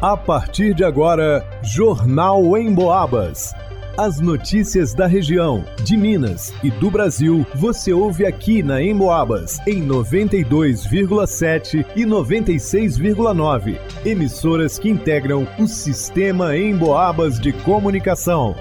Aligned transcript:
A 0.00 0.14
partir 0.14 0.74
de 0.74 0.84
agora, 0.84 1.42
Jornal 1.62 2.54
em 2.58 2.74
Boabas. 2.74 3.54
As 3.96 4.20
notícias 4.20 4.92
da 4.92 5.06
região, 5.06 5.64
de 5.82 5.96
Minas 5.96 6.52
e 6.62 6.70
do 6.70 6.90
Brasil, 6.90 7.46
você 7.54 7.94
ouve 7.94 8.26
aqui 8.26 8.62
na 8.62 8.82
Emboabas, 8.82 9.58
em 9.66 9.82
92,7 9.82 11.86
e 11.96 12.04
96,9. 12.04 13.78
Emissoras 14.04 14.78
que 14.78 14.90
integram 14.90 15.48
o 15.58 15.66
sistema 15.66 16.54
Emboabas 16.54 17.40
de 17.40 17.54
comunicação. 17.54 18.54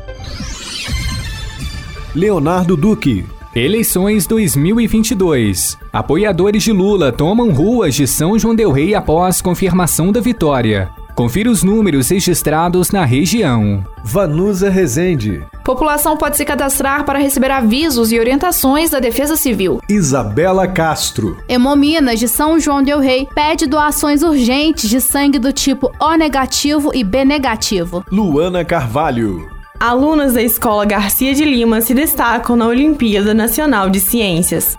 Leonardo 2.15 2.77
Duque. 2.77 3.25
Eleições 3.54 4.25
2022. 4.25 5.77
Apoiadores 5.91 6.63
de 6.63 6.71
Lula 6.71 7.11
tomam 7.11 7.52
ruas 7.52 7.93
de 7.93 8.07
São 8.07 8.39
João 8.39 8.55
Del 8.55 8.71
Rei 8.71 8.95
após 8.95 9.41
confirmação 9.41 10.13
da 10.13 10.21
vitória. 10.21 10.89
Confira 11.16 11.50
os 11.50 11.63
números 11.63 12.10
registrados 12.10 12.92
na 12.92 13.05
região. 13.05 13.86
Vanusa 14.04 14.69
Rezende. 14.69 15.41
População 15.64 16.18
pode 16.18 16.36
se 16.36 16.43
cadastrar 16.43 17.05
para 17.05 17.18
receber 17.18 17.50
avisos 17.51 18.11
e 18.11 18.19
orientações 18.19 18.89
da 18.89 19.00
Defesa 19.00 19.38
Civil. 19.38 19.79
Isabela 19.88 20.68
Castro. 20.68 21.38
Hemominas 21.47 22.19
de 22.19 22.28
São 22.28 22.60
João 22.60 22.83
del 22.83 23.00
Rei 23.00 23.29
pede 23.33 23.65
doações 23.65 24.24
urgentes 24.24 24.89
de 24.89 25.00
sangue 25.00 25.39
do 25.39 25.54
tipo 25.54 25.89
O 26.01 26.15
negativo 26.18 26.91
e 26.93 27.01
B 27.01 27.24
negativo. 27.24 28.04
Luana 28.11 28.66
Carvalho. 28.66 29.50
Alunas 29.79 30.33
da 30.33 30.41
Escola 30.41 30.83
Garcia 30.83 31.33
de 31.33 31.46
Lima 31.46 31.79
se 31.79 31.93
destacam 31.93 32.58
na 32.58 32.67
Olimpíada 32.67 33.33
Nacional 33.33 33.89
de 33.89 34.02
Ciências. 34.02 34.77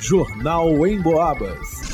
Jornal 0.00 0.86
em 0.86 1.00
Boabas. 1.02 1.87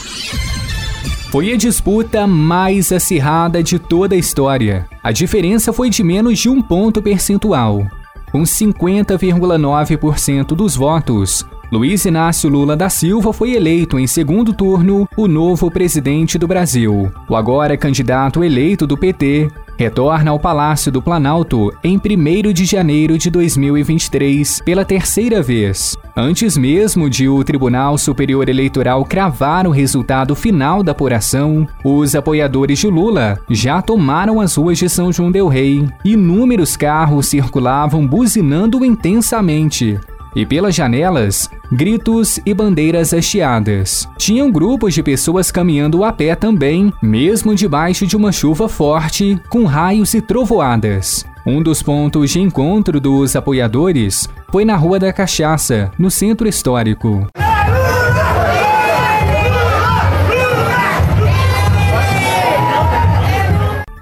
Foi 1.35 1.53
a 1.53 1.57
disputa 1.57 2.29
mais 2.29 2.93
acirrada 2.93 3.61
de 3.61 3.77
toda 3.77 4.15
a 4.15 4.19
história. 4.19 4.87
A 5.03 5.11
diferença 5.11 5.73
foi 5.73 5.91
de 5.91 6.05
menos 6.05 6.39
de 6.39 6.49
um 6.49 6.63
ponto 6.63 7.03
percentual. 7.03 7.85
Com 8.31 8.45
50,9% 8.45 10.55
dos 10.55 10.77
votos, 10.77 11.45
Luiz 11.73 12.05
Inácio 12.05 12.49
Lula 12.49 12.77
da 12.77 12.89
Silva 12.89 13.33
foi 13.33 13.55
eleito 13.55 13.99
em 13.99 14.07
segundo 14.07 14.53
turno 14.53 15.09
o 15.17 15.27
novo 15.27 15.73
presidente 15.73 16.39
do 16.39 16.47
Brasil. 16.47 17.11
O 17.29 17.35
agora 17.35 17.77
candidato 17.77 18.45
eleito 18.45 18.87
do 18.87 18.97
PT 18.97 19.51
retorna 19.77 20.31
ao 20.31 20.39
Palácio 20.39 20.93
do 20.93 21.03
Planalto 21.03 21.73
em 21.83 21.99
1 21.99 22.53
de 22.53 22.65
janeiro 22.65 23.19
de 23.19 23.29
2023 23.29 24.61
pela 24.65 24.85
terceira 24.85 25.43
vez. 25.43 25.97
Antes 26.17 26.57
mesmo 26.57 27.11
de 27.11 27.29
o 27.29 27.43
Tribunal 27.43 27.99
Superior 27.99 28.49
Eleitoral 28.49 29.05
cravar 29.05 29.67
o 29.67 29.73
resultado 29.73 30.37
final 30.37 30.81
da 30.81 30.93
apuração, 30.93 31.67
os 31.85 32.15
apoiadores 32.15 32.79
de 32.79 32.87
Lula 32.87 33.37
já 33.51 33.83
tomaram 33.83 34.41
as 34.41 34.55
ruas 34.55 34.79
de 34.79 34.89
São 34.89 35.13
João 35.13 35.33
del 35.33 35.49
Rei. 35.49 35.89
Inúmeros 36.05 36.77
carros 36.77 37.27
circulavam 37.27 38.07
buzinando 38.07 38.85
intensamente 38.85 39.99
e 40.37 40.45
pelas 40.45 40.75
janelas, 40.75 41.49
gritos 41.71 42.41
e 42.45 42.53
bandeiras 42.53 43.15
hasteadas. 43.15 44.09
Tinham 44.19 44.51
grupos 44.51 44.95
de 44.95 45.03
pessoas 45.03 45.51
caminhando 45.51 46.05
a 46.05 46.13
pé 46.13 46.35
também, 46.35 46.93
mesmo 47.03 47.55
debaixo 47.55 48.07
de 48.07 48.17
uma 48.17 48.33
chuva 48.33 48.69
forte, 48.69 49.41
com 49.49 49.65
raios 49.65 50.13
e 50.15 50.21
trovoadas. 50.21 51.25
Um 51.47 51.63
dos 51.63 51.83
pontos 51.83 52.31
de 52.31 52.41
encontro 52.41 52.99
dos 52.99 53.37
apoiadores 53.37 54.27
foi 54.51 54.65
na 54.65 54.77
Rua 54.77 54.99
da 54.99 55.13
Cachaça, 55.13 55.93
no 55.99 56.11
centro 56.11 56.49
histórico. 56.49 57.27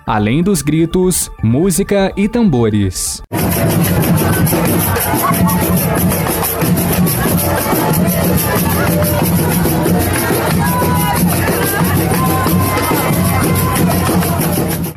Além 0.06 0.40
dos 0.40 0.62
gritos, 0.62 1.32
música 1.42 2.12
e 2.16 2.28
tambores. 2.28 3.20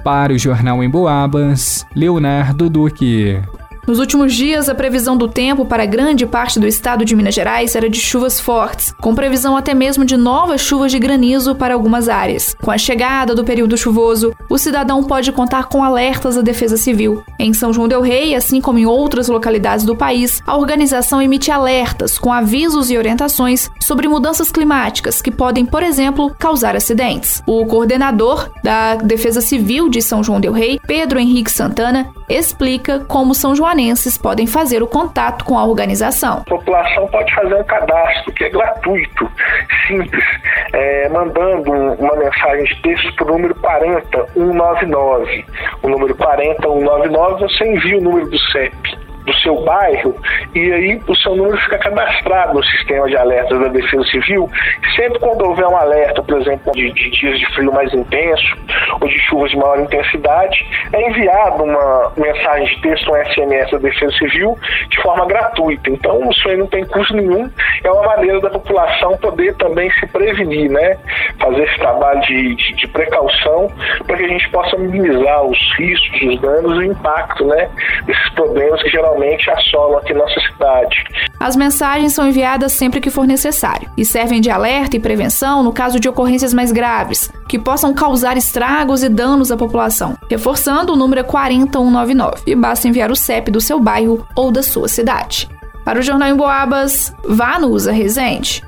Para 0.03 0.33
o 0.33 0.39
Jornal 0.39 0.83
em 0.83 0.89
Boabas, 0.89 1.85
Leonardo 1.95 2.71
Duque. 2.71 3.39
Nos 3.89 3.99
últimos 3.99 4.35
dias, 4.35 4.69
a 4.69 4.75
previsão 4.75 5.17
do 5.17 5.27
tempo 5.27 5.65
para 5.65 5.87
grande 5.87 6.27
parte 6.27 6.61
do 6.61 6.67
estado 6.67 7.07
de 7.07 7.17
Minas 7.17 7.35
Gerais 7.35 7.75
era 7.75 7.89
de 7.89 7.99
chuvas 7.99 8.39
fortes, 8.39 8.95
com 9.01 9.15
previsão 9.15 9.57
até 9.57 9.73
mesmo 9.73 10.05
de 10.05 10.15
novas 10.15 10.61
chuvas 10.61 10.93
de 10.93 10.99
granizo 10.99 11.55
para 11.55 11.73
algumas 11.73 12.07
áreas. 12.07 12.55
Com 12.63 12.71
a 12.71 12.77
chegada 12.77 13.35
do 13.35 13.47
período 13.47 13.79
chuvoso, 13.79 14.35
o 14.51 14.59
cidadão 14.59 15.03
pode 15.03 15.33
contar 15.33 15.69
com 15.69 15.83
alertas 15.83 16.35
da 16.35 16.43
Defesa 16.43 16.77
Civil. 16.77 17.23
Em 17.39 17.55
São 17.55 17.73
João 17.73 17.89
del 17.89 18.03
Rei, 18.03 18.35
assim 18.35 18.61
como 18.61 18.79
em 18.79 18.85
outras 18.85 19.27
localidades 19.27 19.87
do 19.87 19.97
país, 19.97 20.43
a 20.47 20.55
organização 20.55 21.23
emite 21.23 21.51
alertas 21.51 22.19
com 22.19 22.31
avisos 22.31 22.91
e 22.91 22.99
orientações 22.99 23.71
sobre 23.81 24.07
mudanças 24.07 24.53
climáticas 24.53 25.23
que 25.23 25.31
podem, 25.31 25.65
por 25.65 25.83
exemplo, 25.83 26.31
causar 26.39 26.77
acidentes. 26.77 27.43
O 27.47 27.65
coordenador 27.65 28.51
da 28.63 28.97
Defesa 28.97 29.41
Civil 29.41 29.89
de 29.89 30.03
São 30.03 30.23
João 30.23 30.41
del 30.41 30.53
Rei, 30.53 30.79
Pedro 30.87 31.19
Henrique 31.19 31.51
Santana, 31.51 32.07
explica 32.29 33.01
como 33.01 33.35
São 33.35 33.55
joanenses 33.55 34.19
podem 34.19 34.47
fazer 34.47 34.83
o 34.83 34.87
contato 34.87 35.45
com 35.45 35.59
a 35.59 35.65
organização. 35.65 36.39
A 36.39 36.51
população 36.51 37.07
pode 37.09 37.35
fazer 37.35 37.55
um 37.55 37.65
cadastro 37.65 38.33
que 38.33 38.45
é 38.45 38.51
gratuito, 38.51 39.31
simples, 39.87 40.25
é, 40.73 41.09
mandando 41.09 41.73
uma 41.73 42.17
mensagem 42.17 42.65
de 42.65 42.83
texto 42.83 43.15
para 43.17 43.27
o 43.27 43.33
número 43.33 43.55
40199. 43.57 45.45
O 45.83 45.89
número 45.89 46.15
40199 46.15 47.41
você 47.41 47.65
envia 47.65 47.99
o 47.99 48.03
número 48.03 48.29
do 48.29 48.39
CEP 48.39 49.08
do 49.29 49.35
seu 49.41 49.61
bairro 49.63 50.15
e 50.55 50.73
aí 50.73 51.01
o 51.07 51.15
seu 51.17 51.37
número 51.37 51.59
fica 51.59 51.79
cadastrado 51.79 52.55
no 52.55 52.65
sistema 52.65 53.07
de 53.07 53.17
alertas 53.17 53.61
da 53.61 53.69
Defesa 53.69 54.03
Civil. 54.05 54.49
Sempre 54.97 55.19
quando 55.19 55.43
houver 55.43 55.67
um 55.67 55.77
alerta, 55.77 56.23
por 56.23 56.41
exemplo, 56.41 56.73
de, 56.73 56.91
de 56.93 57.11
dias 57.11 57.39
de 57.39 57.47
frio 57.55 57.73
mais 57.73 57.93
intenso 57.93 58.57
ou 59.01 59.07
de 59.07 59.19
chuvas 59.21 59.51
de 59.51 59.57
maior 59.59 59.81
intensidade, 59.81 60.67
é 60.93 61.11
enviado 61.11 61.63
uma 61.63 62.13
mensagem 62.17 62.75
de 62.75 62.81
texto, 62.81 63.13
um 63.13 63.25
SMS 63.27 63.71
da 63.71 63.79
Defesa 63.79 64.13
Civil 64.13 64.57
de 64.89 65.03
forma 65.03 65.27
gratuita. 65.27 65.91
Então 65.91 66.31
isso 66.31 66.49
aí 66.49 66.57
não 66.57 66.67
tem 66.67 66.85
custo 66.87 67.15
nenhum, 67.15 67.51
é 67.85 67.91
uma 67.91 68.07
maneira 68.17 68.41
da 68.41 68.51
população 68.51 69.17
poder 69.19 69.55
também 69.57 69.91
se 69.93 70.07
prevenir, 70.07 70.71
né? 70.71 70.97
Fazer 71.39 71.65
esse 71.65 71.79
trabalho 71.79 72.21
de, 72.23 72.55
de, 72.55 72.75
de 72.75 72.89
precaução 72.89 73.71
para 74.07 74.17
que 74.17 74.25
a 74.25 74.29
gente 74.29 74.49
possa 74.51 74.77
minimizar 74.79 75.45
os 75.45 75.59
riscos, 75.77 76.23
os 76.23 76.41
danos 76.41 76.77
e 76.77 76.79
o 76.79 76.93
impacto, 76.93 77.45
né? 77.45 77.69
Desses 78.07 78.29
problemas 78.31 78.83
que 78.83 78.89
geralmente 78.89 79.18
atualmente 79.19 79.51
assolam 79.51 79.99
aqui 79.99 80.15
nossa 80.15 80.41
cidade. 80.41 81.05
As 81.41 81.57
mensagens 81.57 82.13
são 82.13 82.27
enviadas 82.27 82.73
sempre 82.73 83.01
que 83.01 83.11
for 83.11 83.27
necessário 83.27 83.89
e 83.97 84.05
servem 84.05 84.41
de 84.41 84.51
alerta 84.51 84.97
e 84.97 85.01
prevenção 85.01 85.63
no 85.63 85.73
caso 85.73 85.99
de 85.99 86.09
ocorrências 86.09 86.55
mais 86.55 86.73
graves, 86.73 87.31
que 87.49 87.59
possam 87.59 87.93
causar 87.93 88.37
estragos 88.37 89.03
e 89.03 89.09
danos 89.09 89.51
à 89.51 89.57
população. 89.57 90.17
Reforçando, 90.31 90.93
o 90.93 90.97
número 90.97 91.21
é 91.21 91.25
40199 91.25 92.43
e 92.47 92.55
basta 92.55 92.89
enviar 92.89 93.11
o 93.11 93.17
CEP 93.17 93.51
do 93.51 93.61
seu 93.61 93.81
bairro 93.81 94.27
ou 94.37 94.51
da 94.51 94.63
sua 94.63 94.89
cidade. 94.89 95.49
Para 95.85 96.01
o 96.01 96.03
Jornal 96.03 96.29
em 96.29 96.37
Boabas, 96.37 97.15
vá 97.27 97.59
no 97.59 97.69
Usa 97.69 97.93
Resente. 97.93 98.63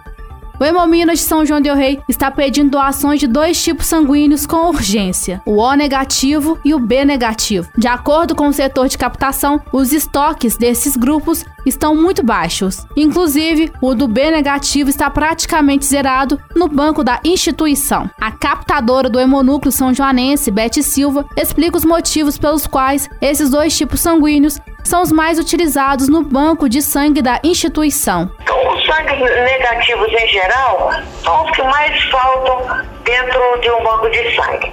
O 0.60 0.64
Hemominas 0.64 1.20
de 1.20 1.24
São 1.24 1.46
João 1.46 1.58
del 1.58 1.74
Rei 1.74 2.02
está 2.06 2.30
pedindo 2.30 2.72
doações 2.72 3.18
de 3.18 3.26
dois 3.26 3.64
tipos 3.64 3.86
sanguíneos 3.86 4.44
com 4.44 4.68
urgência: 4.68 5.40
o 5.46 5.56
O 5.56 5.74
negativo 5.74 6.58
e 6.62 6.74
o 6.74 6.78
B 6.78 7.02
negativo. 7.02 7.66
De 7.78 7.88
acordo 7.88 8.34
com 8.34 8.48
o 8.48 8.52
setor 8.52 8.86
de 8.86 8.98
captação, 8.98 9.58
os 9.72 9.90
estoques 9.90 10.58
desses 10.58 10.98
grupos 10.98 11.46
estão 11.66 11.94
muito 11.94 12.22
baixos. 12.22 12.86
Inclusive, 12.96 13.72
o 13.80 13.94
do 13.94 14.08
B 14.08 14.30
negativo 14.30 14.90
está 14.90 15.10
praticamente 15.10 15.84
zerado 15.84 16.40
no 16.54 16.68
banco 16.68 17.04
da 17.04 17.20
instituição. 17.24 18.10
A 18.20 18.30
captadora 18.30 19.08
do 19.08 19.20
hemonúcleo 19.20 19.72
são 19.72 19.94
joanense, 19.94 20.50
Beth 20.50 20.82
Silva, 20.82 21.24
explica 21.36 21.76
os 21.76 21.84
motivos 21.84 22.38
pelos 22.38 22.66
quais 22.66 23.08
esses 23.20 23.50
dois 23.50 23.76
tipos 23.76 24.00
sanguíneos 24.00 24.58
são 24.84 25.02
os 25.02 25.12
mais 25.12 25.38
utilizados 25.38 26.08
no 26.08 26.22
banco 26.22 26.68
de 26.68 26.82
sangue 26.82 27.22
da 27.22 27.40
instituição. 27.44 28.30
Então, 28.42 28.74
os 28.74 28.86
sangues 28.86 29.18
negativos 29.18 30.08
em 30.08 30.28
geral 30.28 30.90
são 31.22 31.44
os 31.44 31.50
que 31.52 31.62
mais 31.62 32.02
faltam 32.04 32.84
dentro 33.04 33.60
de 33.60 33.70
um 33.70 33.82
banco 33.82 34.10
de 34.10 34.34
sangue, 34.34 34.72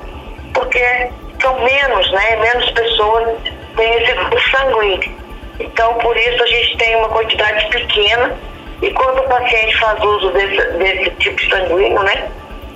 porque 0.54 1.10
são 1.42 1.64
menos, 1.64 2.12
né? 2.12 2.36
Menos 2.38 2.72
pessoas 2.72 3.38
têm 3.76 3.94
esse 4.02 4.14
grupo 4.14 4.38
sanguíneo. 4.52 5.17
Então, 5.60 5.94
por 5.96 6.16
isso 6.16 6.44
a 6.44 6.48
gente 6.48 6.78
tem 6.78 6.96
uma 6.98 7.10
quantidade 7.10 7.68
pequena 7.70 8.36
e 8.82 8.92
quando 8.92 9.20
o 9.20 9.28
paciente 9.28 9.76
faz 9.78 10.04
uso 10.04 10.32
desse, 10.32 10.72
desse 10.74 11.10
tipo 11.12 11.42
sanguíneo, 11.50 12.04
né? 12.04 12.30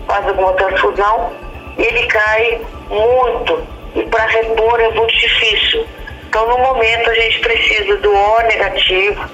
Faz 0.07 0.27
alguma 0.27 0.53
transfusão, 0.53 1.31
ele 1.77 2.07
cai 2.07 2.61
muito 2.89 3.61
e 3.95 4.03
para 4.03 4.25
repor 4.25 4.79
é 4.79 4.89
muito 4.89 5.13
difícil. 5.15 5.85
Então, 6.27 6.47
no 6.47 6.57
momento, 6.59 7.09
a 7.09 7.13
gente 7.13 7.39
precisa 7.41 7.97
do 7.97 8.09
O 8.09 8.41
negativo, 8.43 9.29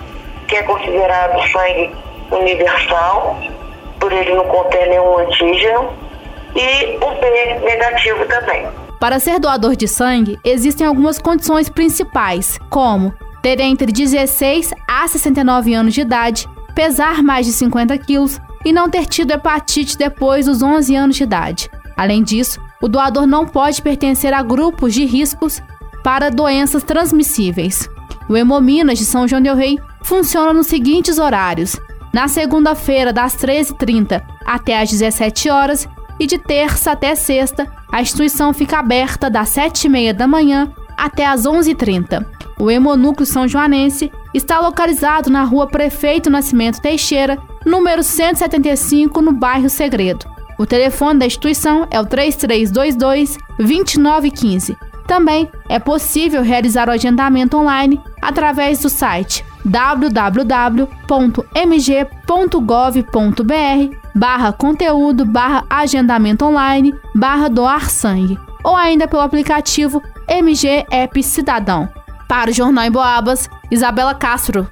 que 0.48 0.56
é 0.56 0.64
considerado 0.64 1.40
sangue 1.52 1.96
universal, 2.32 3.40
por 4.00 4.12
ele 4.12 4.34
não 4.34 4.46
conter 4.46 4.88
nenhum 4.90 5.20
antígeno, 5.20 5.94
e 6.56 6.98
o 7.00 7.12
B 7.22 7.60
negativo 7.64 8.26
também. 8.26 8.68
Para 9.00 9.20
ser 9.20 9.40
doador 9.40 9.76
de 9.76 9.88
sangue, 9.88 10.40
existem 10.44 10.88
algumas 10.88 11.20
condições 11.20 11.70
principais, 11.70 12.60
como 12.70 13.14
ter 13.42 13.60
entre 13.60 13.92
16 13.92 14.74
a 14.88 15.08
69 15.08 15.74
anos 15.74 15.94
de 15.94 16.02
idade, 16.02 16.48
pesar 16.76 17.24
mais 17.24 17.46
de 17.46 17.54
50 17.54 17.98
quilos 17.98 18.40
e 18.66 18.72
não 18.72 18.90
ter 18.90 19.06
tido 19.06 19.32
hepatite 19.32 19.98
depois 19.98 20.46
dos 20.46 20.62
11 20.62 20.96
anos 20.96 21.16
de 21.16 21.24
idade. 21.24 21.70
Além 21.96 22.24
disso, 22.24 22.60
o 22.82 22.88
doador 22.88 23.26
não 23.26 23.46
pode 23.46 23.82
pertencer 23.82 24.34
a 24.34 24.44
grupos 24.44 24.94
de 24.94 25.06
riscos 25.06 25.62
para 26.04 26.30
doenças 26.30 26.84
transmissíveis. 26.84 27.90
O 28.30 28.36
Hemominas 28.36 29.00
de 29.00 29.06
São 29.06 29.28
João 29.28 29.42
del 29.42 29.56
Rei 29.56 29.80
funciona 30.04 30.54
nos 30.54 30.68
seguintes 30.68 31.18
horários: 31.18 31.80
na 32.14 32.28
segunda-feira, 32.28 33.12
das 33.12 33.36
13h30 33.36 34.22
até 34.46 34.82
às 34.82 34.90
17 34.90 35.50
horas 35.50 35.88
e 36.20 36.26
de 36.26 36.38
terça 36.38 36.92
até 36.92 37.16
sexta, 37.16 37.68
a 37.92 38.02
instituição 38.02 38.54
fica 38.54 38.80
aberta 38.80 39.30
das 39.30 39.50
7h30 39.50 40.14
da 40.14 40.28
manhã 40.28 40.72
até 40.98 41.26
às 41.26 41.44
11h30. 41.44 42.26
O 42.60 42.72
Hemonúcleo 42.72 43.26
São 43.26 43.48
Joanense 43.48 44.12
está 44.34 44.60
localizado 44.60 45.30
na 45.30 45.44
rua 45.44 45.68
Prefeito 45.68 46.30
Nascimento 46.30 46.82
Teixeira, 46.82 47.38
número 47.66 48.04
175, 48.04 49.22
no 49.22 49.32
bairro 49.32 49.70
Segredo. 49.70 50.26
O 50.58 50.66
telefone 50.66 51.20
da 51.20 51.26
instituição 51.26 51.88
é 51.92 52.00
o 52.00 52.06
3322 52.06 53.38
2915 53.60 54.78
também 55.08 55.50
é 55.70 55.80
possível 55.80 56.44
realizar 56.44 56.90
o 56.90 56.92
agendamento 56.92 57.58
online 57.58 58.00
através 58.22 58.82
do 58.82 58.90
site 58.90 59.44
www.mg.gov.br 59.64 60.88
barra 64.14 64.52
conteúdo 64.52 65.26
barra 65.26 65.66
agendamento 65.70 66.46
online 66.46 66.94
barra 67.16 67.48
doar 67.48 67.90
sangue 67.90 68.38
ou 68.64 68.76
ainda 68.76 69.08
pelo 69.08 69.22
aplicativo 69.22 70.04
MG 70.28 70.86
App 70.92 71.24
Cidadão. 71.24 71.88
Para 72.28 72.52
o 72.52 72.54
Jornal 72.54 72.86
em 72.86 72.92
Boabas, 72.92 73.50
Isabela 73.72 74.14
Castro. 74.14 74.68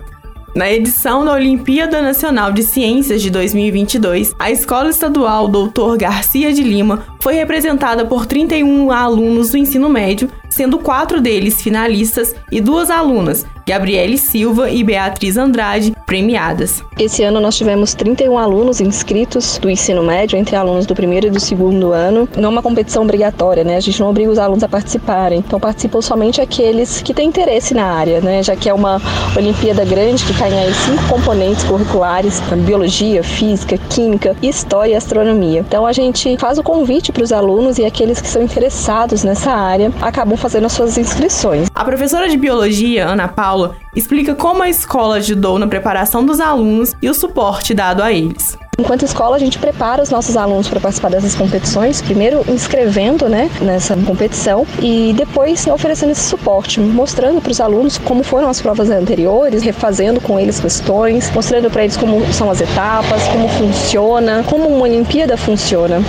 Na 0.56 0.72
edição 0.72 1.26
da 1.26 1.34
Olimpíada 1.34 2.02
Nacional 2.02 2.52
de 2.52 2.64
Ciências 2.64 3.22
de 3.22 3.30
2022, 3.30 4.34
a 4.40 4.50
Escola 4.50 4.90
Estadual 4.90 5.50
Doutor 5.50 5.98
Garcia 5.98 6.54
de 6.54 6.64
Lima 6.64 7.04
foi 7.20 7.34
representada 7.34 8.06
por 8.06 8.26
31 8.26 8.90
alunos 8.90 9.52
do 9.52 9.58
ensino 9.58 9.90
médio, 9.90 10.30
sendo 10.50 10.80
quatro 10.80 11.20
deles 11.20 11.62
finalistas 11.62 12.34
e 12.50 12.62
duas 12.62 12.90
alunas, 12.90 13.46
Gabriele 13.68 14.16
Silva 14.16 14.70
e 14.70 14.84
Beatriz 14.84 15.38
Andrade, 15.38 15.92
premiadas. 16.06 16.84
Esse 17.00 17.24
ano 17.24 17.40
nós 17.40 17.58
tivemos 17.58 17.96
31 17.96 18.38
alunos 18.38 18.80
inscritos 18.80 19.58
do 19.58 19.72
ensino 19.72 20.04
médio, 20.04 20.38
entre 20.38 20.56
alunos 20.56 20.86
do 20.86 20.94
primeiro 20.94 21.26
e 21.26 21.30
do 21.32 21.40
segundo 21.40 21.92
ano. 21.92 22.30
Não 22.38 22.50
é 22.50 22.52
uma 22.52 22.62
competição 22.62 23.02
obrigatória, 23.02 23.64
né? 23.64 23.76
A 23.76 23.80
gente 23.80 24.00
não 24.00 24.12
obriga 24.12 24.30
os 24.30 24.38
alunos 24.38 24.64
a 24.64 24.70
participarem. 24.70 25.40
Então 25.40 25.60
participam 25.60 26.00
somente 26.00 26.40
aqueles 26.40 27.02
que 27.02 27.12
têm 27.12 27.28
interesse 27.28 27.74
na 27.74 27.86
área, 27.86 28.22
né? 28.22 28.44
Já 28.44 28.56
que 28.56 28.70
é 28.70 28.74
uma 28.74 29.02
Olimpíada 29.36 29.84
grande 29.84 30.24
que 30.24 30.34
tem 30.38 30.60
aí 30.60 30.74
cinco 30.74 31.04
componentes 31.10 31.64
curriculares: 31.64 32.40
biologia, 32.66 33.24
física, 33.24 33.80
química, 33.90 34.36
história 34.44 34.94
e 34.94 34.96
astronomia. 34.96 35.62
Então 35.62 35.88
a 35.88 35.92
gente 35.92 36.38
faz 36.38 36.60
o 36.60 36.64
convite 36.64 37.12
para 37.12 37.24
os 37.24 37.32
alunos 37.32 37.80
e 37.80 37.86
aqueles 37.86 38.22
que 38.22 38.28
são 38.28 38.44
interessados 38.44 39.24
nessa 39.24 39.52
área 39.52 39.92
acabam 40.02 40.38
fazendo 40.38 40.66
as 40.66 40.74
suas 40.74 41.00
inscrições. 41.00 41.68
A 41.74 41.84
professora 41.84 42.30
de 42.30 42.38
biologia, 42.38 43.08
Ana 43.08 43.28
Paula, 43.28 43.55
explica 43.96 44.36
como 44.36 44.64
a 44.64 44.70
escola 44.70 45.16
ajudou 45.16 45.58
na 45.58 45.68
preparação 45.68 46.26
dos 46.26 46.40
alunos 46.40 46.94
e 47.02 47.10
o 47.10 47.14
suporte 47.14 47.74
dado 47.74 48.02
a 48.02 48.12
eles. 48.12 48.58
Enquanto 48.78 49.06
escola, 49.06 49.38
a 49.38 49.40
gente 49.40 49.58
prepara 49.58 50.04
os 50.04 50.10
nossos 50.10 50.36
alunos 50.36 50.68
para 50.68 50.82
participar 50.82 51.10
dessas 51.10 51.34
competições, 51.34 52.02
primeiro 52.02 52.44
inscrevendo 52.50 53.30
né, 53.30 53.50
nessa 53.62 53.96
competição 53.96 54.68
e 54.82 55.14
depois 55.16 55.66
oferecendo 55.68 56.12
esse 56.12 56.24
suporte, 56.24 56.82
mostrando 56.82 57.42
para 57.42 57.52
os 57.52 57.62
alunos 57.62 57.98
como 57.98 58.22
foram 58.22 58.50
as 58.50 58.62
provas 58.62 58.90
anteriores, 58.90 59.64
refazendo 59.64 60.20
com 60.20 60.38
eles 60.38 60.60
questões, 60.60 61.32
mostrando 61.34 61.70
para 61.72 61.84
eles 61.84 61.96
como 61.96 62.22
são 62.34 62.52
as 62.52 62.60
etapas, 62.60 63.24
como 63.30 63.48
funciona, 63.48 64.44
como 64.44 64.68
uma 64.68 64.84
Olimpíada 64.84 65.38
funciona. 65.38 66.02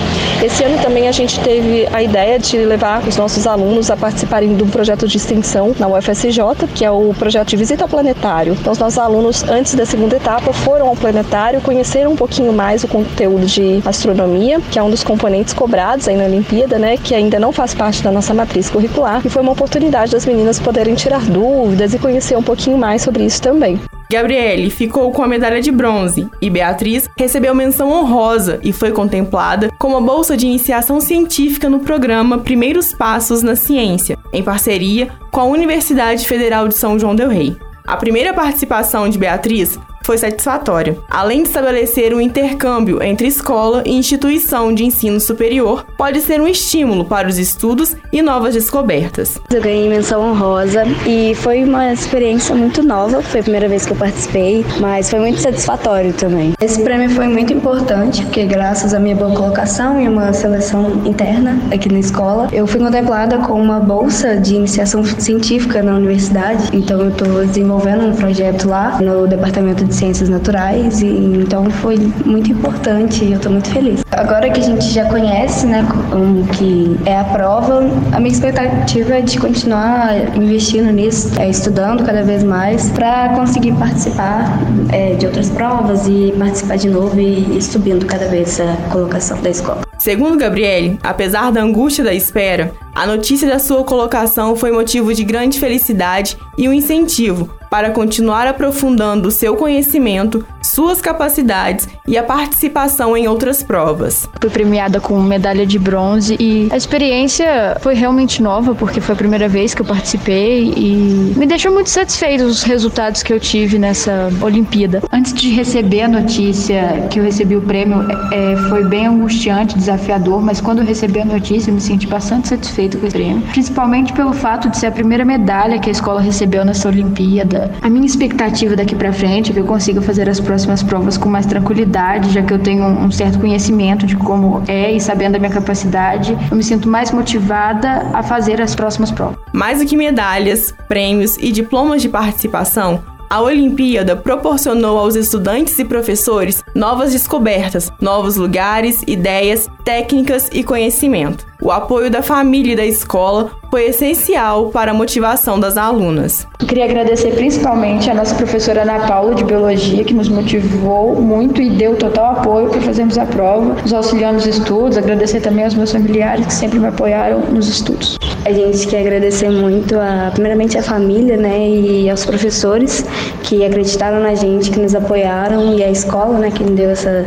Esse 0.43 0.65
ano 0.65 0.83
também 0.83 1.07
a 1.07 1.13
gente 1.13 1.39
teve 1.41 1.87
a 1.93 2.03
ideia 2.03 2.37
de 2.37 2.59
levar 2.59 3.07
os 3.07 3.17
nossos 3.17 3.47
alunos 3.47 3.93
a 3.93 3.97
participarem 3.97 4.57
de 4.57 4.65
um 4.65 4.69
projeto 4.69 5.07
de 5.07 5.17
extensão 5.19 5.73
na 5.79 5.87
UFSJ, 5.87 6.41
que 6.75 6.85
é 6.85 6.91
o 6.91 7.15
projeto 7.17 7.49
de 7.49 7.57
visita 7.57 7.85
ao 7.85 7.89
planetário. 7.89 8.57
Então, 8.61 8.73
os 8.73 8.79
nossos 8.79 8.99
alunos, 8.99 9.45
antes 9.45 9.75
da 9.77 9.87
segunda 9.87 10.17
etapa, 10.17 10.53
foram 10.53 10.89
ao 10.89 10.97
planetário, 10.97 11.61
conheceram 11.61 12.13
um 12.13 12.17
pouquinho 12.17 12.56
mais 12.57 12.83
o 12.83 12.89
conteúdo 12.89 13.47
de 13.47 13.81
astronomia, 13.85 14.61
que 14.71 14.79
é 14.79 14.83
um 14.83 14.91
dos 14.91 15.05
componentes 15.05 15.53
cobrados 15.53 16.09
aí 16.09 16.17
na 16.17 16.25
Olimpíada, 16.25 16.79
né, 16.79 16.97
que 16.97 17.15
ainda 17.15 17.39
não 17.39 17.53
faz 17.53 17.75
parte 17.75 18.03
da 18.03 18.11
nossa 18.11 18.33
matriz 18.33 18.71
curricular, 18.71 19.21
e 19.25 19.29
foi 19.29 19.43
uma 19.43 19.53
oportunidade 19.53 20.13
das 20.13 20.25
meninas 20.25 20.59
poderem 20.59 20.95
tirar 20.95 21.21
dúvidas 21.27 21.93
e 21.95 21.99
conhecer 21.99 22.37
um 22.37 22.43
pouquinho 22.43 22.79
mais 22.79 23.03
sobre 23.03 23.25
isso 23.25 23.41
também. 23.43 23.79
Gabriele 24.11 24.71
ficou 24.71 25.11
com 25.11 25.23
a 25.23 25.29
medalha 25.29 25.61
de 25.61 25.73
bronze 25.73 26.29
e 26.41 26.49
Beatriz 26.49 27.09
recebeu 27.19 27.53
menção 27.53 27.91
honrosa 27.91 28.61
e 28.63 28.73
foi 28.73 28.93
contemplada 28.93 29.69
com 29.81 29.89
uma 29.89 30.01
bolsa 30.01 30.37
de 30.37 30.47
iniciação 30.47 31.01
científica 31.01 31.69
no 31.69 31.81
programa 31.81 32.39
Primeiros 32.39 32.95
Passos 32.95 33.43
na 33.43 33.57
Ciência, 33.57 34.17
em 34.33 34.45
parceria 34.45 35.09
com 35.33 35.41
a 35.41 35.45
Universidade 35.45 36.27
Federal 36.29 36.69
de 36.69 36.75
São 36.75 36.97
João 36.97 37.17
del 37.17 37.29
Rei. 37.29 37.57
A 37.85 37.97
primeira 37.97 38.33
participação 38.33 39.09
de 39.09 39.19
Beatriz 39.19 39.79
foi 40.07 40.17
satisfatória. 40.17 40.97
Além 41.11 41.43
de 41.43 41.49
estabelecer 41.49 42.15
um 42.15 42.21
intercâmbio 42.21 43.03
entre 43.03 43.27
escola 43.27 43.83
e 43.85 43.93
instituição 43.93 44.73
de 44.73 44.85
ensino 44.85 45.19
superior, 45.19 45.85
pode 45.99 46.21
ser 46.21 46.41
um 46.41 46.47
estímulo 46.47 47.05
para 47.05 47.27
os 47.27 47.39
estudos 47.39 47.97
e 48.13 48.23
novas 48.23 48.55
descobertas. 48.55 49.37
Eu 49.53 49.61
ganhei 49.61 49.89
menção 49.89 50.23
honrosa 50.23 50.85
e 51.05 51.35
foi 51.35 51.65
uma 51.65 51.93
experiência 51.93 52.55
muito 52.55 52.85
nova. 52.85 53.21
Foi 53.21 53.41
a 53.41 53.43
primeira 53.43 53.69
vez 53.69 53.85
que 53.85 53.93
eu 53.93 53.97
participei, 53.97 54.65
mas 54.79 55.11
foi 55.11 55.19
muito 55.19 55.41
satisfatório 55.41 56.13
também. 56.13 56.55
Esse 56.61 56.81
prêmio 56.83 57.11
foi 57.11 57.27
muito 57.27 57.53
importante 57.53 58.23
porque 58.23 58.45
graças 58.45 58.95
à 58.95 59.01
minha 59.01 59.17
boa 59.17 59.35
colocação 59.35 60.01
e 60.01 60.09
uma 60.09 60.33
seleção 60.33 61.03
interna 61.05 61.59
aqui 61.73 61.91
na 61.93 61.99
escola, 61.99 62.47
eu 62.53 62.65
fui 62.65 62.79
contemplada 62.79 63.39
com 63.39 63.61
uma 63.61 63.81
bolsa 63.81 64.37
de 64.37 64.55
iniciação 64.55 65.03
científica 65.05 65.83
na 65.83 65.97
universidade. 65.97 66.69
Então 66.73 67.01
eu 67.01 67.09
estou 67.09 67.45
desenvolvendo 67.45 68.07
um 68.07 68.15
projeto 68.15 68.69
lá 68.69 69.01
no 69.01 69.27
departamento 69.27 69.85
de 69.85 69.96
ciências 69.97 70.29
naturais 70.29 71.01
e 71.01 71.07
então 71.07 71.71
foi 71.71 71.97
muito 72.25 72.51
importante 72.51 73.25
e 73.25 73.33
eu 73.33 73.37
estou 73.37 73.53
muito 73.53 73.71
feliz. 73.71 74.05
Agora 74.11 74.51
que 74.51 74.61
a 74.61 74.63
gente 74.63 74.85
já 74.87 75.07
conhece, 75.07 75.67
né, 75.67 75.87
como 76.11 76.47
que 76.49 76.97
é 77.05 77.19
a 77.19 77.25
prova, 77.25 77.89
a 78.13 78.21
minha 78.21 78.33
expectativa 78.33 79.15
é 79.15 79.21
de 79.23 79.39
continuar 79.39 80.37
investindo 80.37 80.91
nisso, 80.93 81.31
é, 81.39 81.49
estudando 81.49 82.05
cada 82.05 82.23
vez 82.23 82.43
mais 82.43 82.91
para 82.91 83.31
conseguir 83.31 83.73
participar 83.73 84.59
é, 84.93 85.15
de 85.15 85.27
outras 85.27 85.49
provas 85.51 86.07
e 86.07 86.33
participar 86.39 86.77
de 86.77 86.89
novo 86.89 87.19
e, 87.19 87.57
e 87.57 87.63
subindo 87.63 88.07
cada 88.07 88.29
vez 88.29 88.61
a 88.61 88.77
colocação 88.91 89.41
da 89.41 89.51
escola. 89.51 89.83
Segundo 89.99 90.39
Gabriele, 90.39 90.99
apesar 91.03 91.51
da 91.51 91.63
angústia 91.63 92.05
da 92.05 92.13
espera, 92.13 92.73
a 92.95 93.07
notícia 93.07 93.49
da 93.49 93.59
sua 93.59 93.83
colocação 93.83 94.55
foi 94.55 94.71
motivo 94.71 95.13
de 95.13 95.25
grande 95.25 95.59
felicidade 95.59 96.37
e 96.57 96.69
um 96.69 96.73
incentivo 96.73 97.51
para 97.71 97.91
continuar 97.91 98.47
aprofundando 98.47 99.31
seu 99.31 99.57
conhecimento 99.57 100.47
suas 100.69 101.01
capacidades 101.01 101.89
e 102.07 102.17
a 102.17 102.23
participação 102.23 103.17
em 103.17 103.29
outras 103.29 103.63
provas. 103.63 104.29
Fui 104.41 104.51
premiada 104.51 105.01
com 105.01 105.21
medalha 105.21 105.67
de 105.67 105.79
bronze 105.79 106.37
e 106.39 106.69
a 106.71 106.77
experiência 106.77 107.77
foi 107.81 107.95
realmente 107.95 108.43
nova 108.43 108.75
porque 108.75 109.01
foi 109.01 109.15
a 109.15 109.19
primeira 109.19 109.49
vez 109.49 109.75
que 109.75 109.83
eu 109.83 109.87
participei 109.87 110.73
e 110.77 111.33
me 111.37 111.47
deixou 111.47 111.73
muito 111.73 111.91
satisfeito 111.91 112.45
os 112.45 112.63
resultados 112.63 113.23
que 113.23 113.33
eu 113.33 113.41
tive 113.41 113.79
nessa 113.79 114.29
Olimpíada. 114.41 115.03
Antes 115.13 115.33
de 115.33 115.51
receber 115.51 116.03
a 116.03 116.09
notícia 116.09 117.07
que 117.11 117.19
eu 117.19 117.25
recebi 117.25 117.57
o 117.57 117.61
prêmio, 117.61 118.07
é, 118.33 118.57
foi 118.69 118.85
bem 118.85 119.07
angustiante, 119.07 119.77
desafiador, 119.77 120.43
mas 120.43 120.61
quando 120.61 120.81
eu 120.81 120.85
recebi 120.85 121.21
a 121.21 121.25
notícia, 121.25 121.71
eu 121.71 121.75
me 121.75 121.81
senti 121.81 122.07
bastante 122.07 122.49
satisfeito 122.49 122.99
com 122.99 123.07
esse 123.07 123.17
prêmio, 123.17 123.43
principalmente 123.53 124.13
pelo 124.13 124.33
fato 124.33 124.69
de 124.69 124.79
ser 124.79 124.87
a 124.87 124.93
primeira 124.93 125.25
medalha 125.25 125.79
que 125.79 125.89
a 125.89 125.93
escola 125.93 126.21
recebeu 126.21 126.65
nessa 126.65 126.89
Olimpíada. 126.89 127.73
A 127.83 127.89
minha 127.89 128.07
expectativa 128.07 128.77
daqui 128.77 128.95
para 128.95 129.13
frente 129.13 129.51
é 129.51 129.55
que 129.55 129.61
eu 129.61 129.65
consiga 129.65 130.01
fazer 130.01 130.29
as 130.29 130.41
próximas 130.41 130.56
provas 130.85 131.19
com 131.19 131.29
mais 131.29 131.47
tranquilidade, 131.47 132.31
já 132.31 132.43
que 132.43 132.53
eu 132.53 132.59
tenho 132.59 132.85
um 132.85 133.11
certo 133.11 133.39
conhecimento 133.39 134.07
de 134.07 134.17
como 134.17 134.63
é 134.69 134.93
e 134.93 135.01
sabendo 135.01 135.33
da 135.33 135.39
minha 135.39 135.53
capacidade, 135.53 136.37
eu 136.51 136.57
me 136.57 136.63
sinto 136.63 136.89
mais 136.89 137.11
motivada 137.11 138.09
a 138.13 138.23
fazer 138.23 138.61
as 138.61 138.75
próximas 138.75 139.11
provas. 139.11 139.37
Mais 139.53 139.81
do 139.81 139.87
que 139.87 139.97
medalhas, 139.97 140.73
prêmios 140.89 141.37
e 141.39 141.51
diplomas 141.51 142.01
de 142.01 142.09
participação, 142.09 143.03
a 143.29 143.43
Olimpíada 143.43 144.15
proporcionou 144.15 144.99
aos 144.99 145.17
estudantes 145.17 145.79
e 145.79 145.85
professores 145.85 146.63
novas 146.75 147.13
descobertas, 147.13 147.91
novos 148.01 148.37
lugares, 148.37 149.03
ideias, 149.07 149.69
técnicas 149.85 150.49
e 150.53 150.63
conhecimento. 150.63 151.45
O 151.61 151.73
apoio 151.73 152.11
da 152.11 152.23
família 152.23 152.75
e 152.75 152.77
da 152.77 152.87
escola 152.87 153.51
foi 153.77 153.89
essencial 153.89 154.71
para 154.71 154.93
a 154.93 154.95
motivação 154.95 155.61
das 155.61 155.77
alunas. 155.77 156.49
Eu 156.59 156.67
queria 156.67 156.87
agradecer 156.87 157.33
principalmente 157.33 158.09
a 158.09 158.15
nossa 158.15 158.35
professora 158.35 158.81
Ana 158.81 159.07
Paula 159.07 159.35
de 159.35 159.45
Biologia, 159.45 160.03
que 160.03 160.15
nos 160.15 160.31
motivou 160.31 161.21
muito 161.21 161.61
e 161.61 161.69
deu 161.69 161.95
total 161.95 162.39
apoio 162.39 162.71
para 162.71 162.81
fazermos 162.81 163.19
a 163.19 163.27
prova, 163.27 163.75
nos 163.83 163.93
auxiliando 163.93 164.37
nos 164.37 164.47
estudos. 164.47 164.97
Agradecer 164.97 165.41
também 165.41 165.67
aos 165.67 165.75
meus 165.75 165.93
familiares 165.93 166.47
que 166.47 166.55
sempre 166.55 166.79
me 166.79 166.87
apoiaram 166.87 167.41
nos 167.41 167.69
estudos. 167.69 168.19
A 168.47 168.51
gente 168.51 168.87
quer 168.87 169.01
agradecer 169.01 169.51
muito, 169.51 170.01
a, 170.01 170.31
primeiramente, 170.33 170.79
a 170.79 170.83
família 170.83 171.37
né, 171.37 171.69
e 171.69 172.09
aos 172.09 172.25
professores 172.25 173.05
que 173.43 173.63
acreditaram 173.63 174.21
na 174.21 174.35
gente, 174.35 174.71
que 174.71 174.81
nos 174.81 174.95
apoiaram, 174.95 175.77
e 175.77 175.85
a 175.85 175.91
escola 175.91 176.39
né, 176.39 176.51
que 176.51 176.65
nos 176.65 176.73
deu 176.73 176.89
essa, 176.89 177.27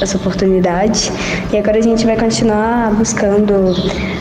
essa 0.00 0.16
oportunidade. 0.16 1.12
E 1.52 1.58
agora 1.58 1.76
a 1.76 1.82
gente 1.82 2.06
vai 2.06 2.16
continuar 2.16 2.90
buscando 2.94 3.74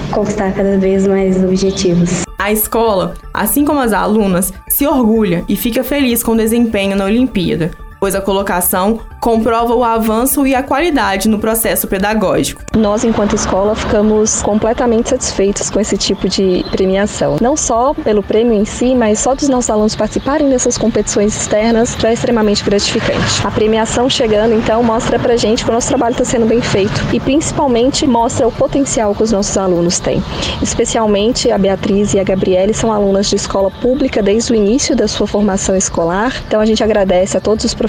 conquistar 0.10 0.54
cada 0.54 0.78
vez 0.78 1.08
mais 1.08 1.44
objetivos. 1.44 2.24
A 2.38 2.52
escola, 2.52 3.14
assim 3.34 3.66
como 3.66 3.80
as 3.80 3.94
alunas, 3.94 4.54
se 4.68 4.88
orgulha 4.88 5.44
e 5.48 5.56
fica 5.56 5.84
feliz 5.84 6.24
com 6.24 6.32
o 6.32 6.38
desempenho 6.38 6.96
na 6.96 7.06
Olimpíada, 7.06 7.72
pois 8.00 8.16
a 8.16 8.22
colocação 8.22 9.02
comprova 9.20 9.76
o 9.76 9.84
avanço 9.84 10.48
e 10.48 10.56
a 10.56 10.64
qualidade 10.64 11.28
no 11.28 11.40
processo 11.40 11.88
pedagógico. 11.88 12.62
Nós, 12.78 13.04
enquanto 13.04 13.36
escola, 13.36 13.76
ficamos 13.76 14.42
completamente 14.42 15.10
satisfeitos 15.10 15.70
com 15.70 15.80
esse 15.80 15.98
tipo 15.98 16.30
de 16.30 16.64
premiação. 16.72 17.36
Não 17.42 17.58
só 17.58 17.94
pelo 17.94 18.24
prêmio 18.24 18.54
em 18.54 18.64
si, 18.64 18.96
mas 18.96 19.20
só 19.20 19.36
dos 19.36 19.50
nossos 19.50 19.70
alunos 19.70 19.96
participarem 19.96 20.50
dessas 20.50 20.78
competições 20.78 21.36
externas 21.36 21.98
já 22.00 22.10
é 22.10 22.14
extremamente 22.14 22.64
gratificante. 22.64 23.46
A 23.46 23.52
premiação 23.52 24.10
chegando, 24.10 24.54
então, 24.54 24.82
mostra 24.82 25.20
pra 25.20 25.36
gente 25.36 25.66
que 25.66 25.70
o 25.70 25.74
nosso 25.74 25.90
trabalho 25.90 26.14
está 26.14 26.24
sendo 26.24 26.46
bem 26.46 26.62
feito 26.62 27.04
e, 27.12 27.20
principalmente, 27.20 28.08
mostra 28.08 28.48
o 28.48 28.52
potencial 28.52 29.14
que 29.14 29.24
os 29.24 29.32
nossos 29.32 29.58
alunos 29.58 30.00
têm. 30.00 30.24
Especialmente 30.62 31.52
a 31.52 31.58
Beatriz 31.58 32.14
e 32.14 32.20
a 32.20 32.24
Gabriele 32.24 32.74
são 32.74 32.94
alunas 32.94 33.28
de 33.28 33.36
escola 33.36 33.70
pública 33.70 34.24
desde 34.24 34.54
o 34.54 34.56
início 34.56 34.96
da 34.96 35.08
sua 35.08 35.28
formação 35.28 35.76
escolar, 35.76 36.34
então 36.48 36.62
a 36.62 36.66
gente 36.66 36.82
agradece 36.82 37.36
a 37.36 37.42
todos 37.42 37.66
os 37.66 37.74
professores 37.74 37.89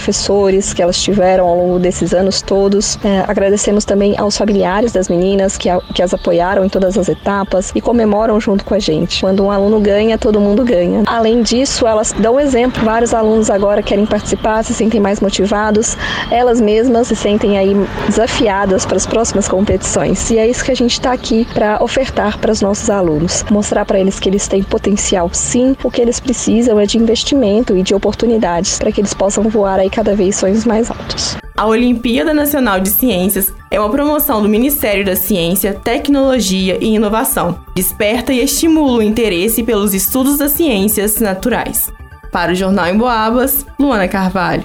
que 0.75 0.83
elas 0.83 1.01
tiveram 1.01 1.47
ao 1.47 1.57
longo 1.57 1.79
desses 1.79 2.13
anos 2.13 2.43
todos. 2.43 2.99
É, 3.05 3.25
agradecemos 3.27 3.85
também 3.85 4.19
aos 4.19 4.37
familiares 4.37 4.93
das 4.93 5.09
meninas 5.09 5.57
que, 5.57 5.69
a, 5.69 5.81
que 5.95 6.03
as 6.03 6.15
apoiaram 6.15 6.65
em 6.65 6.69
todas 6.69 6.97
as 6.97 7.09
etapas 7.09 7.71
e 7.75 7.81
comemoram 7.81 8.41
junto 8.41 8.65
com 8.65 8.75
a 8.75 8.79
gente. 8.79 9.21
Quando 9.21 9.45
um 9.45 9.51
aluno 9.51 9.81
ganha, 9.81 10.19
todo 10.19 10.41
mundo 10.41 10.65
ganha. 10.65 11.03
Além 11.07 11.43
disso, 11.43 11.87
elas 11.87 12.13
dão 12.13 12.39
exemplo. 12.41 12.85
Vários 12.85 13.13
alunos 13.15 13.51
agora 13.51 13.83
querem 13.83 14.07
participar, 14.07 14.65
se 14.65 14.75
sentem 14.75 15.01
mais 15.01 15.21
motivados. 15.21 15.97
Elas 16.31 16.61
mesmas 16.61 17.09
se 17.09 17.17
sentem 17.17 17.59
aí 17.59 17.75
desafiadas 18.07 18.87
para 18.87 18.97
as 18.97 19.07
próximas 19.07 19.49
competições. 19.49 20.31
E 20.31 20.39
é 20.39 20.49
isso 20.49 20.65
que 20.65 20.71
a 20.71 20.77
gente 20.77 20.93
está 20.93 21.13
aqui 21.13 21.47
para 21.53 21.83
ofertar 21.83 22.39
para 22.39 22.53
os 22.53 22.61
nossos 22.61 22.89
alunos. 22.89 23.45
Mostrar 23.51 23.85
para 23.85 23.99
eles 23.99 24.19
que 24.19 24.29
eles 24.29 24.49
têm 24.49 24.63
potencial 24.63 25.29
sim. 25.33 25.77
O 25.83 25.91
que 25.91 26.01
eles 26.01 26.21
precisam 26.21 26.79
é 26.81 26.87
de 26.87 26.99
investimento 26.99 27.77
e 27.77 27.83
de 27.83 27.95
oportunidades 27.95 28.79
para 28.79 28.91
que 28.91 29.01
eles 29.01 29.15
possam 29.15 29.45
voar 29.45 29.79
aí 29.79 29.90
cada 29.91 30.15
vez 30.15 30.37
sonhos 30.37 30.65
mais 30.65 30.91
altos. 30.91 31.37
A 31.57 31.67
Olimpíada 31.67 32.33
Nacional 32.33 32.81
de 32.81 32.89
Ciências 32.89 33.53
é 33.71 33.79
uma 33.79 33.91
promoção 33.91 34.43
do 34.43 34.49
Ministério 34.49 35.05
da 35.05 35.15
Ciência, 35.15 35.75
Tecnologia 35.75 36.79
e 36.81 36.95
Inovação. 36.95 37.61
Desperta 37.75 38.33
e 38.33 38.43
estimula 38.43 38.99
o 38.99 39.03
interesse 39.03 39.63
pelos 39.63 39.93
estudos 39.93 40.39
das 40.39 40.53
ciências 40.53 41.21
naturais. 41.21 41.93
Para 42.33 42.53
o 42.53 42.55
Jornal 42.55 42.87
em 42.87 42.97
Boabas, 42.97 43.67
Luana 43.79 44.09
Carvalho. 44.09 44.65